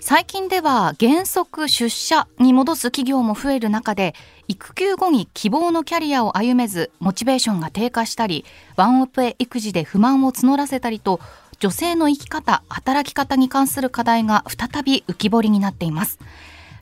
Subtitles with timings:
[0.00, 4.14] 最近では原則出社に戻す企業も増える中で
[4.46, 8.44] 育休後に希望のキャリアを歩めずモチベーションが低下したり
[8.76, 11.20] ワンオペ育児で不満を募らせたりと
[11.58, 16.18] 女性の生き方働き方に関する課題が再び浮き彫りになっています。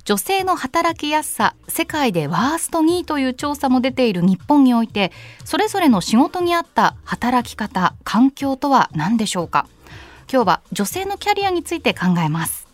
[0.04, 5.10] 女性の働きやすさ世界でワースト2位という調査も出ている日本において
[5.44, 9.66] それぞれの仕事に合った働き方環境とは何でしょうか。
[10.30, 12.65] 今日は女性のキャリアについて考えます。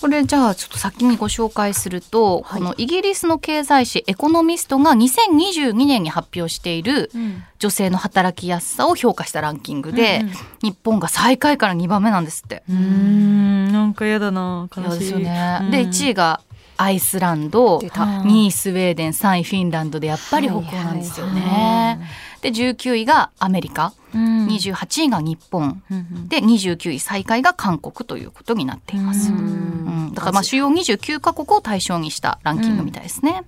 [0.00, 7.10] これじゃあちょっと先にご紹介すると、はい、このイギリスの経済誌エコノミストが2022年に発表している
[7.58, 12.62] 女性の働きやすさを評価したランキングで、うんうん、日本が最下位から2番目なんですって。
[12.68, 13.72] うん。
[13.72, 14.68] なんか嫌だな。
[14.74, 14.98] 悲しい。
[15.00, 15.68] ですよね。
[15.70, 16.40] で1位が
[16.76, 21.40] アイスランド2位スウェーデン3位フィンランドでやっぱり北欧なんですよね。
[21.40, 29.32] はいはいはいで19位がアメリカ、うん、28位が日本、うん、で29位最下位が韓国ということになっています。
[29.32, 33.42] うん、だからまあ主要29カ国を対象にしたランキングみたいですね。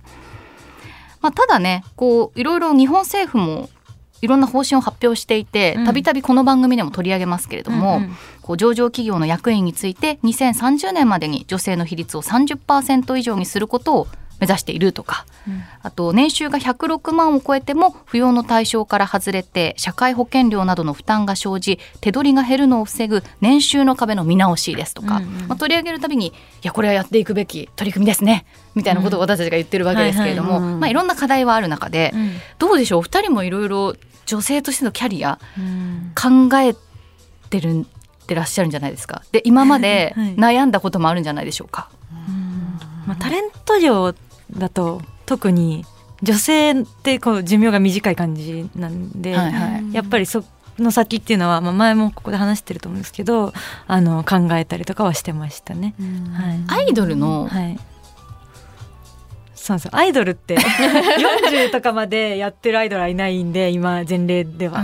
[1.21, 3.69] まあ、ただねこういろいろ日本政府も
[4.21, 14.07] いろんな方針を発表していてたびたびこの番組でも取り上げますけれども、うんうん、こう上場企業の役員について2030年までに女性の比率を30%以上にすることを
[14.41, 26.33] 目指しているとか、うん、あと年収が106万を超えても扶養の対象から外れて社会保険料などの負担が生じ手取りが減るのを防ぐ年収の壁の見直しですとか、うんうん、まあ、取り上げるたびにい
[26.63, 28.45] やこれはやっていくべき取り組みですね。
[28.73, 32.99] みたいなことを私たちが言ってるわけですけれども、まあ、いろんな課題はある中で、うん、どうでしょう？
[32.99, 33.95] お二人もいろいろ
[34.25, 35.39] 女性としてのキャリア、
[36.15, 36.73] 考え
[37.49, 39.23] てるってらっしゃるんじゃないですか。
[39.31, 41.89] で今まで悩んだこともあるんじゃないでしょうか。
[43.05, 44.13] まあ、タレント業
[44.57, 45.85] だと特に
[46.23, 50.43] 女性ってこう寿命が短い感じなんで、はいはい、やっぱりそ
[50.77, 53.53] の先っていうのは、まあ、前もここで話してると思うんですけど
[53.87, 55.95] あの考えたりとかはしてましたね。
[56.67, 57.79] はい、アイドルの、はい、
[59.61, 60.57] そうですアイドルって
[61.45, 64.83] 40とかまでやってるアイドルはいないんで今前例では。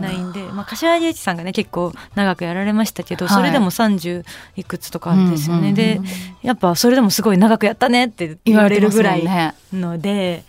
[0.00, 4.24] ないんで、まあ、柏木由紀さんがね結構長くやられましたけど、はい、それでも30
[4.56, 6.00] いくつとかですよね、で
[6.42, 9.24] やっぱそれでもすごい長くやったねって言われるぐらい
[9.72, 10.44] ので、ね、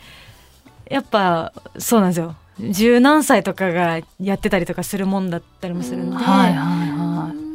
[0.90, 2.36] やっぱそうなんですよ。
[2.60, 6.16] 十何歳とかがやってたりとかするもんだったりもするんで。
[6.18, 6.99] はいはいはい、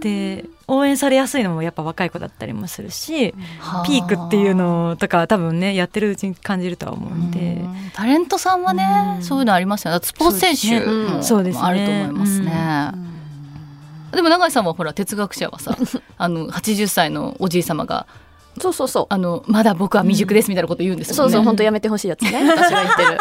[0.05, 3.33] で応援されやすいのもやっぱ若い子だったりもするし、
[3.87, 7.65] ピークっていうのとか多分ねやってるうちに感じるとは思うんで。
[7.95, 10.01] タレントさんはね、そういうのありますよね。
[10.03, 13.15] スポーツ選手もあると思いますね。
[14.13, 15.77] でも永井さんはほら哲学者はさ
[16.19, 18.07] あの80歳のおじい様が
[18.61, 19.07] そうそうそう。
[19.09, 22.31] あのまだ僕は未熟ですみたいなこと言うんですよね、うん、そうそう本当やめてほしいやつね。
[22.51, 23.19] 私が言ってる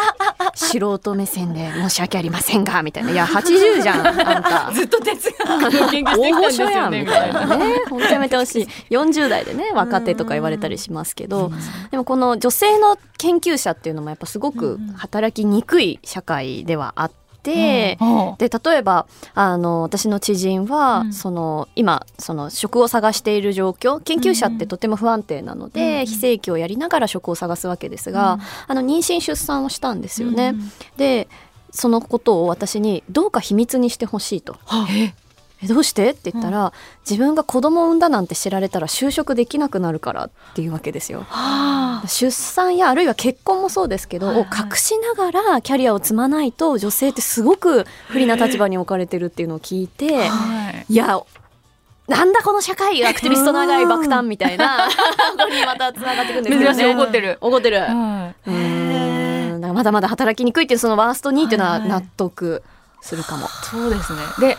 [0.54, 3.10] 素人目線で申し訳ありませんがみたいな。
[3.10, 4.70] いや80じゃんあんた。
[4.74, 7.82] ずっと哲学の研究してきたんですよねみたいなね。
[7.90, 8.68] 本当やめてほしい。
[8.90, 11.50] 40代でね若手とか言われたりしますけど。
[11.90, 17.23] でもこの女性の研究者っていうのもやっぱすごく働きにくい社会ではあって。
[17.52, 30.54] で例えばあの私の知人は、うん、その今その職を探している状況研究者ってとても不安定なので、うん、非正規をやりながら職を探すわけですが、うん、あの妊娠出産をしたんですよね。
[30.96, 31.28] で
[31.70, 34.56] そのことを私にどうか秘密にしてほしいと。
[35.64, 36.10] えどうして？
[36.10, 36.72] って言ったら、うん、
[37.08, 41.26] 自分が子供を産んだなんて知られたら就職できなくなるからっていうわけですよ。
[42.06, 50.28] 出産やあるいは結婚もそうですけど、はいはい、を隠しながらキャリアを積まないと女性ってすごく不利な立場に置かれてるっていうのを聞いて、
[50.88, 51.22] いや
[52.08, 54.88] なんだこの社会アクティビスト長い爆誕みたいな
[55.38, 56.94] こにまたつながってくるんですよね。
[56.94, 57.38] 怒ってる。
[57.40, 57.82] 怒ってる。
[58.46, 58.74] うん
[59.74, 62.62] まだまだ働きにくいっていうそのワースト2っていうのは納得
[63.00, 63.46] するかも。
[63.46, 64.18] はいはい、そうですね。
[64.38, 64.58] で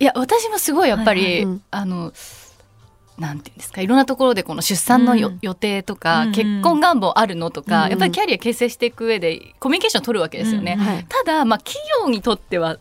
[0.00, 1.42] いや私もすごいやっぱり、はいはい。
[1.44, 2.12] うん、あの
[3.18, 10.76] なんていうんですかいろんなところでこの出産の、うん、予定とか、うん、結婚願望あるのとか、うん、やっぱりキャリア形成していく上でコミュニケーションを取るわけですよね。
[10.76, 12.78] はい、ただ、まあ、企業にとっては、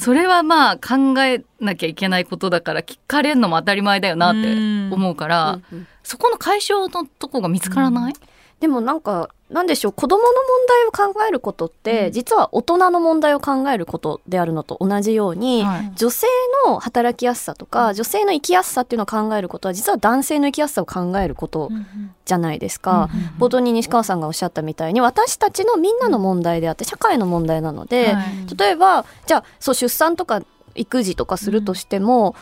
[0.00, 4.48] それはまあ考えなきゃいけないことだから聞かれるのも当たり前だよなって
[4.92, 5.60] 思うから、
[6.02, 8.14] そこの解消のとこが見つからない、
[8.58, 10.34] でもなんかなんでしょう子供の問
[10.68, 16.26] 題を考えることって、うん、実は大人の問題を考えることであるのと同じように、はい、女性
[16.66, 21.70] の働きやすさとか、うん、女性の生きやすさっていうのを考えることは実は男性の生きやすさを考えること
[22.24, 30.42] じゃないですか、うん、冒頭に西川さんがおっしゃったみたいに私たちのみんなの問題であって社会の問題なので、はい、例えばじゃあそう出産とか
[30.74, 32.34] 育児とかするとしても、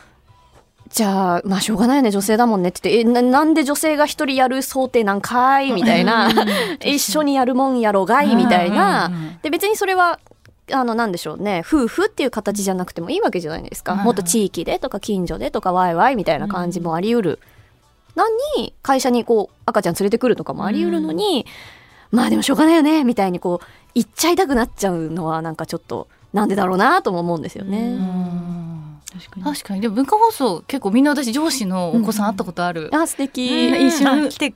[0.88, 6.30] じゃあ、まあしょうがないよね、女性だもんねって言って、え、ななんで女性が一人やる想定なんかいみたいな、
[6.84, 9.10] 一緒にやるもんやろがいみたいな、
[9.42, 10.18] で別にそれは
[10.72, 17.38] あのなんでしょうね夫婦っていう形じゃなくてもいいわけじゃないですか、もっと地域でとか近所でとかワイワイみたいな感じもあり得る、
[18.14, 21.46] なのに会社にこう赤ちゃん連れてくるとかもあり得るのに、
[22.10, 27.96] まあでもしょうがないよねみたいにこう言っちゃいたくなっちゃうのはなんかちょっとなんでだろうなとも思うんですよね。
[29.42, 29.80] 確かに。
[29.80, 34.48] でも文化放送結構みんな私上司のお子さん会ったことある、あ素敵、一緒に来て。
[34.48, 34.54] うん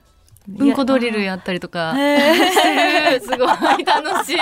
[0.73, 1.93] こドリルやったりとか。
[3.21, 3.39] すごい
[3.85, 4.37] 楽しい。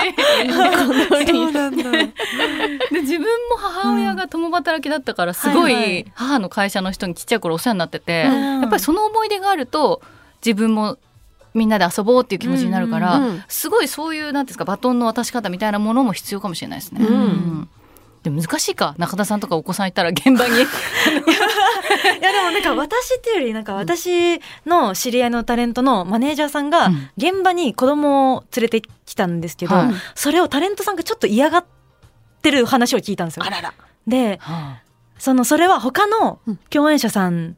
[2.94, 10.02] で自分も母親が共働きだったからすごい母の会社の人にちっちゃい頃お世話になってて、やっぱりその思い出があると
[10.46, 10.98] 自分も
[11.54, 17.06] みんなで遊ぼうっていう気持ちになるから、すごいそういうなんですかバトンの渡し方みたいなものも必要かもしれないですね。
[17.06, 17.70] うん
[18.28, 18.94] でも難しいか？
[18.98, 20.56] 中田さんとかお子さんいたら現場に。
[20.60, 20.60] い
[22.22, 31.66] や でもなんか私っていうよりなんか私の知り合いのタレントのマネージャーさんが現場に子供を連れてきたんですけど、うん、それをタレントさんがちょっと嫌がっ
[32.42, 33.46] てる話を聞いたんですよ。
[34.06, 34.82] で、はあ、
[35.18, 36.40] そのそれは他の
[36.70, 37.56] 共演者さん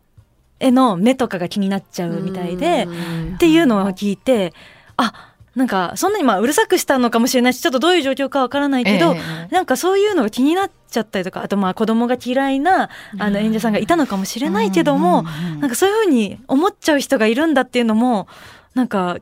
[0.60, 2.88] への目とかが気になっちゃうみたいで、
[3.36, 4.54] っていうのを聞いて
[4.98, 5.29] あ
[5.60, 15.24] なんかそんなにまあうるさくしたのかもしれないしちょっとどういう状況かわからないけど、えー、なんかそういうのが気になっちゃったりとかあとまあ子供が嫌いなあの演者さんがいたのかもしれないけども、
[15.60, 18.30] なんかそういうふうに思っちゃう人がいるんだっていうのも
[18.74, 19.18] なんか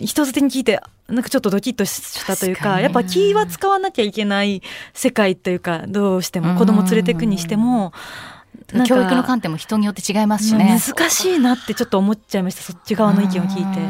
[0.00, 4.62] 人づてに聞いてなんかちょっとドキッとしたというかやっぱ気は使わなきゃいけない
[4.94, 7.92] 世界というかどうしても子供連れてくにしても。
[8.86, 10.78] 教育の観点も人によって違いますしね。
[10.80, 12.62] 難しいなってちょっと思っちゃいました。
[12.62, 13.80] そっち側の意見を聞いて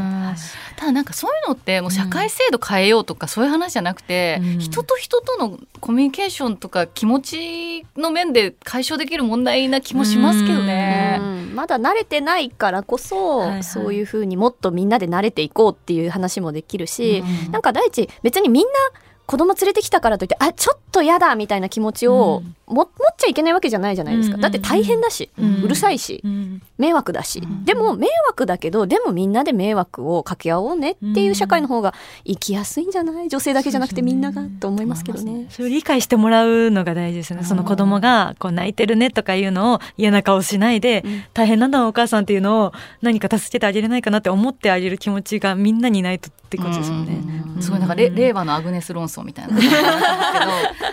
[0.82, 11.20] ただなんかそういうのってもう社会制度変えようとかそういう話じゃなくて、うん、人と人とのコミュニケーションとか気持ちの面で解消できる問題な気もしますけどね、
[11.54, 18.70] まだ慣れてないからこそ、はいはい、そういうふうにもっとみんなで慣れていこうっていう話もできるし、うん、なんか第一別にみんな
[19.32, 31.94] 子供連れてきたからといってあちょっと嫌だみたいな気持ちを、うん、持っちゃいけないわけじゃないじゃないですか、だって大変だし、うるさいし、うん、迷惑だし、でも迷惑だけどでもみんなで迷惑をかけ合おうねっていう社会の方が
[32.26, 33.30] 生きやすいんじゃない？
[33.30, 35.46] 女性だけじゃなくてみんながと思いますけどね。
[35.48, 37.42] それを理解してもらうのが大事ですね。
[37.42, 47.22] その子供がこう泣いてるねとかいうのを嫌な顔しないで、大変なんだお母さんっていうのを何か助けてあげれないかなって思ってあげる気持ちがみんなにないとってことですよね。
[47.60, 49.56] すごいなんか令和のアグネス論争みたいな。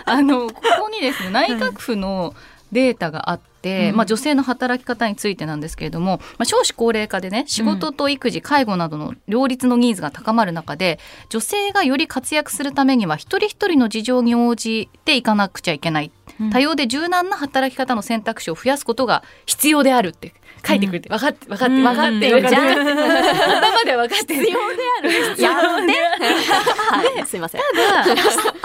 [0.06, 2.34] あのここにですね内閣府の
[2.72, 10.98] データがあって、まあ、女性の働き方についてなんですけれども、まあ、少子高齢化でね仕事と育児、介護などの両立のニーズが高まる中で
[11.28, 16.12] 女性がより活躍するためには一人一人の事情に応じていかなくちゃいけない
[16.52, 20.32] 多様で柔軟な働き方の選択肢を増やすことが必要であるって
[20.66, 22.70] 書いてくれて、分かって分かって分かってるじゃん。
[22.70, 24.44] 頭で分かってる。
[24.44, 25.42] 必要である。
[25.42, 25.92] やって。
[27.18, 27.60] はい、すいません。
[27.60, 28.16] ただ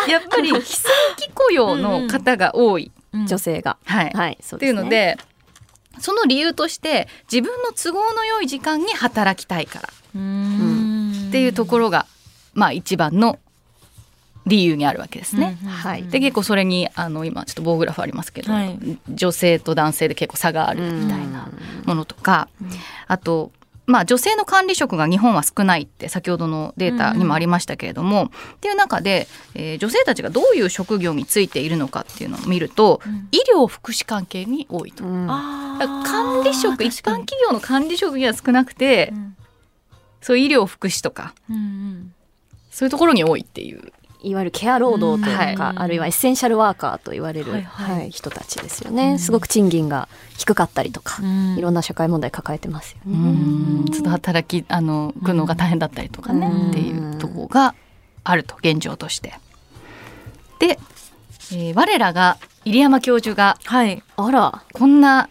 [0.07, 3.77] やっぱり非正規雇用の方が多い、女性が。
[3.85, 5.17] はい、はい、っていうので
[5.99, 9.89] その理由として自分の都合の良い時間に働きたいから。
[9.89, 12.05] っていうところが
[12.53, 13.39] まあ一番の
[14.45, 15.57] 理由にあるわけですね。
[15.65, 21.49] はい、で結構それにあの今ちょっと棒グラフありますけど、はい、女性と男性で結構差があるみたいな
[21.85, 22.47] ものとか、
[23.07, 23.51] あと
[23.87, 35.05] まあ、女性の管理職が日本は少ないって先ほどのデータにもありましたけれども、うん、っていう中で、えー、女性たちがどういう職業についているのかっていうのを見ると、うん、医療福祉関係に多いと。
[35.05, 39.13] うん、管理職一般企業の管理職には少なくて、
[40.21, 42.13] そういう医療福祉とか、うんうん、
[42.71, 43.93] そういうところに多いっていう
[44.25, 47.99] いわゆるケア労働というか、うん、あるいはエッセンシャルワーカーと言われる、はいはい。
[47.99, 53.91] はい、人たちですよね、うん、すごく賃金が低かったりとか、うん、いろんな社会問題抱えてますよね。
[53.91, 57.75] ちょっと働きあの苦悩が大変だったりとかね、っていうところが
[58.23, 59.39] あると現状として。
[60.59, 60.79] で、
[61.51, 65.29] えー、我らが入山教授が、はい、あらこんな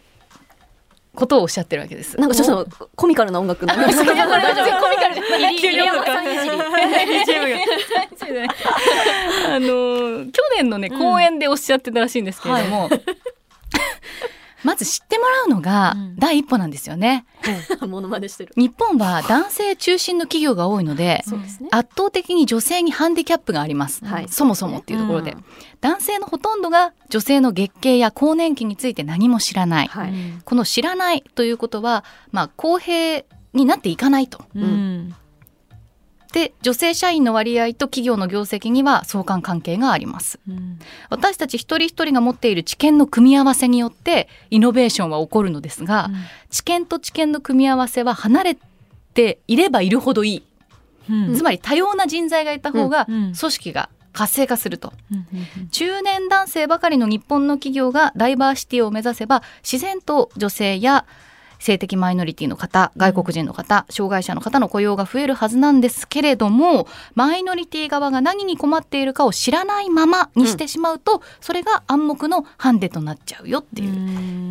[1.15, 2.19] ことをおっしゃってるわけです。
[2.19, 3.73] なんかちょっとコミカルな音楽の。
[3.79, 4.25] コミカルじゃな
[8.45, 8.49] い。
[9.49, 12.91] あの去年のね公演でおっしゃってたらしいんですけれども。
[14.65, 17.27] まず知ってもらうのが第一歩なんですよね。
[17.87, 18.53] モノマネしてる。
[18.57, 21.23] 日本は男性中心の企業が多いので、
[21.71, 24.03] 圧倒的に女性にハンディキャップがあります。
[24.29, 25.37] そもそもっていうところで、
[25.81, 29.91] 男性のほとんどが女性の月経や更年期について何も知らない。
[30.45, 34.45] この知らないということは、まあ公平になっていかないと。
[34.55, 35.15] うん
[36.35, 46.15] で女性社員の割合と企業の業績には相関関係があります、うん、私たち一人一人が持っている知見の組み合わせによってイノベーションは起こるのですが、うん、
[46.51, 48.59] 知見と知見の組み合わせは離れ
[49.15, 50.43] ていればいるほどいい、
[51.09, 54.93] うん、つまり多様な人材がいた方が組織が活性化すると、
[55.73, 61.05] 中年男性ばかりの日本の企業がダイバーシティを目指せば自然と女性や
[61.65, 73.95] 性的マイノリティの方外国人の方障害者の方の雇用が増えるはずなんですけれどもマイノリティ側が何に困っているかを知らないままにしてしまうと、うん、それが暗黙のハンデとなっちゃうよっていう。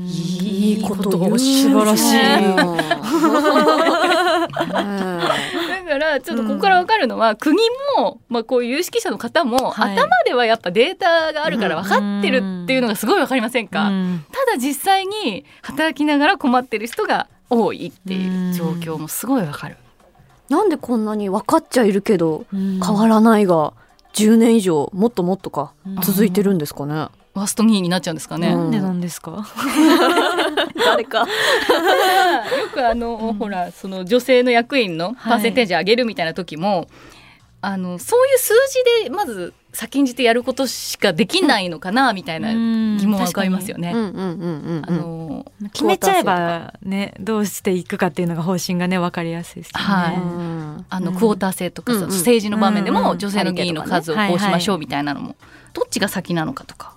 [0.05, 2.15] いいことを素晴らしい。
[5.84, 7.58] だからちょっとここから分かるのは、うん、国
[7.98, 19.77] も、まあ、こういう有識者の方も、はい、頭ではやっぱデータがあるから分かってるっていうのがすごい分かりませんか、うん、ただ実際に働きながら困ってる人が多いっていう状況もすごい分かる。
[20.50, 23.74] なんでこんなに分かっちゃいるけど変わらないが
[24.13, 27.07] 10年以上もっともっとか続いてるんですかね。
[27.33, 28.53] ワースト2位になっちゃうんですかね。
[28.53, 29.43] なんでなんですか？
[30.86, 31.19] 誰か。
[31.25, 31.25] よ
[32.74, 36.88] くあの、うん、ほらその女性の役員のパーセンテージ上げるみたいな時も、はい、
[37.62, 38.53] あのそういう数
[39.00, 43.94] 字でまず先んじてやることしかできないのかなみたいな疑問は浮かびますよね。
[45.74, 49.86] 決めちゃえばねどうしていくかっていうのが方針がね分かりやすいですよね。
[49.86, 55.36] はい、あのクォーター制とか、うん、政治の場面でも女性の議員の数をこうしましょうみたいなのも、
[55.74, 56.94] どっちが先なのかとか。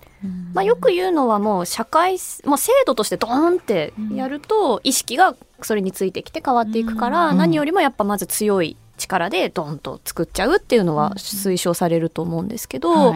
[0.53, 13.15] まあ、よく言うのはもう社会、まあ、制度としてドーンってやると意識がそれについてきて変わっていくから、何よりもやっぱまず強い力でドンと作っちゃうっていうのは推奨されると思うんですけど、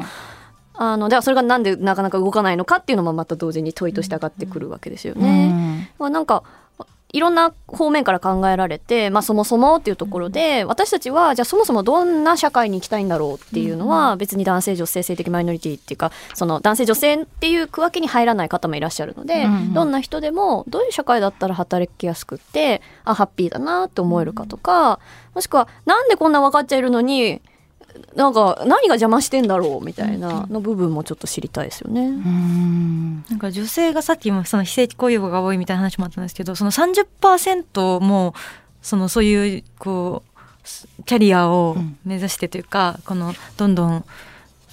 [0.74, 5.92] あのではそれがなんでなかなか動かないのかっていうのもまた同時に問いとして上がってくるわけですよね。
[6.00, 6.44] まあ、なんか
[7.14, 25.00] いろんな方面から考えられて、まあ、そもそもっていうところで、私たちはじゃあそもそもどんな社会に行きたいんだろうっていうのは、別に男性女性性的マイノリティっていうかその男性女性っていう区分けに入らない方もいらっしゃるので、どんな人でもどういう社会だったら働きやすくってあハッピーだなって思えるかとか
[25.36, 27.42] もしくはなんでこんな分かっちゃいるのに
[28.16, 32.10] なんか何が邪魔してんだろうみたいなの部分もちょっと知りたいですよね。
[32.10, 33.24] ん。
[33.30, 38.34] なんか女性がさっきもその非正規雇用が多いみたいな話もあったんですけどその30%も
[38.82, 44.06] そのそういうこうキャリアを目指してというか、うん、このどんどん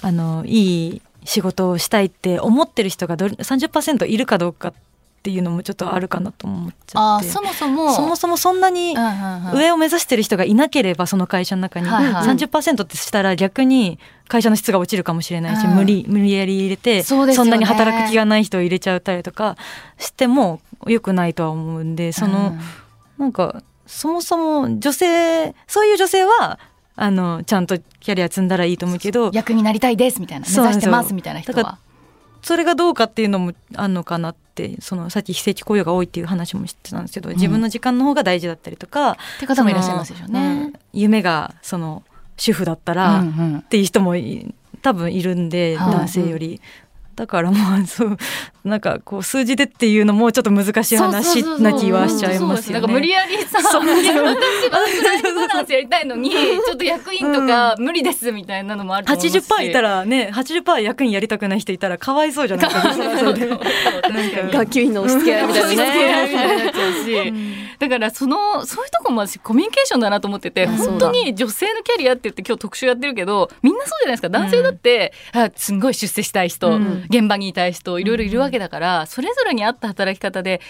[0.03, 4.75] あのいい仕事をしたいって思ってる人がど30%いるかどうかっ
[5.21, 7.29] ていうのもちょっとあるかなと思っちゃって。
[7.29, 7.93] そもそも。
[7.93, 8.95] そもそもそんなに
[9.53, 13.99] 上を目指してる人がいなければその会社の中に30%ってしたら逆に
[14.29, 19.57] 会社の質が落ちるかもしれないし、無理無理やり入れてそ,、んなに働く気がない人を入れちゃったりとか
[19.99, 22.57] してもよくないとは思うんでその、
[23.19, 26.59] なんかそもそも女性そういう女性は
[26.95, 31.79] あのちゃんとキャリア積んだらいいと思うけど役になりたいですみたいな目指してますみたいな人は。
[32.43, 42.03] それがどうかっていうのもあるのかなってそのさっき非正規雇用が多いっていう話もしてたんですけど、自分の時間の方が大事だったりとか、って方もいらっしゃいますよね、夢がその
[42.37, 43.25] 主婦だったら
[43.59, 44.15] っていう人も
[44.83, 46.61] 多分いるんで、男性より。
[47.19, 48.17] だからまあそう
[48.65, 52.81] なんかこう数字でっていうのもちょっと難しい話な気はしちゃいますよね。
[52.81, 59.37] なんか無理やりさ、私はバランスやりたいのにちょっと役員とか無理ですみたいなのもあると思うし。
[59.37, 63.33] 80%いたらね、80%役員やりたくない人いたらかわいそうじゃないですか。
[64.53, 67.68] 学級委員の押し付け合いみたいなね。
[67.79, 74.29] だからそのそういうとこも私コミュニケーションだなと思ってて、本当に女性のキャリアって言って今日特集やってるけど、みんなそうじゃないですか。
[74.29, 76.77] 男性だって、あすんごい出世したい人。
[77.09, 80.61] 現場にいたい人いろいろいるわけだから、それぞれに合った働き方で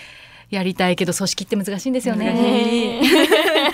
[0.50, 3.00] やりたいけど組織って難しいんですよね。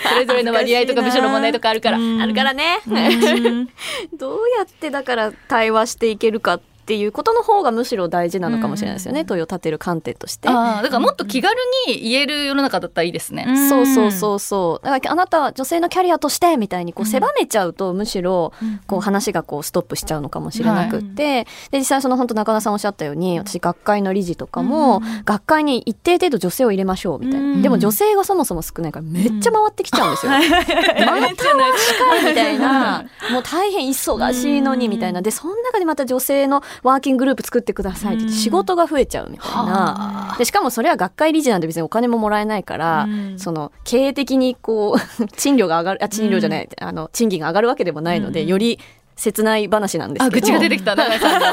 [0.09, 1.99] それぞれの割合とか部署の問題とかあるから。
[1.99, 2.81] あるからね。
[4.17, 10.49] どうやってだから対話していけるかっていうことの方がむしろ大事なのかもしれないですよね、うん、問いを立てる観点として。
[10.49, 14.38] あだからもっと気軽に言える世の中だったらいいですね、うん、そうそうそう。
[14.38, 18.53] そうだからあなたは女性のキャリアとしてみたいにこう狭めちゃうと、むしろ
[18.87, 33.05] こう話がこうストップしちゃうのかもしれなくって、はい、で実際その本当中田さんおっしゃったように私学会の理事とかも、学会に一定程度女性を入れましょうみたいな、でも女性がそもそも少ないからめっちゃ回ってきちゃうんですよ、また近いみたいな。
[33.33, 35.23] もう大変忙しいのにみたいな。
[35.23, 48.78] でその中でまた女性のワーキンググループ作ってくださいって仕事が増えちゃうみたいな、でしかもそれは学会理事なんで別にお金ももらえないから、その経営的にこう 賃料が上がるあ賃料じゃない、あの賃金が上がるわけでもないので、より
[49.16, 50.37] 切ない話なんですけど。
[50.38, 51.52] あ、愚痴が出てきた、長井さんが。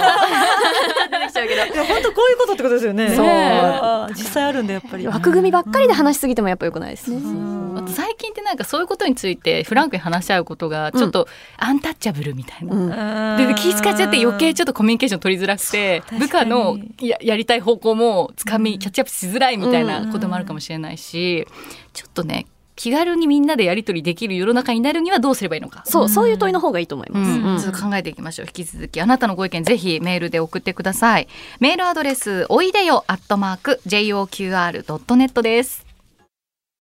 [1.31, 3.15] ちゃうけど本当こういうことってことですよね。
[3.15, 4.13] そう。
[4.13, 5.07] 実際あるんでやっぱり。
[5.07, 7.21] 枠組みばっかりで話しすぎてもやっぱよくないですね、
[7.87, 11.27] 最近ってなんかそういうことについてフランクに話し合うことがちょっと
[11.57, 21.47] アンタッチャブルみたいな、で気使っちゃって余計ちょっとコミュニケーション取りづらくて部下のややりたい方向もつかみキャッチアップしづらいみたいなこともあるかもしれないし
[21.93, 25.83] ちょっとね気軽にみんなでやり取りできる世の中になるにはどうすればいいのか。
[25.85, 31.27] そうそういう問いの方がいいと思います、うん、ちょっと考えていきましょう引き続きあなたのご意見ぜひメールで送ってください。
[31.59, 35.90] メールアドレスおいでよアットマーク JOQR.net です